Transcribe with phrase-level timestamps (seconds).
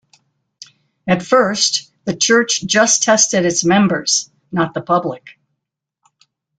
[1.05, 5.37] At first the church just tested its members, not the public.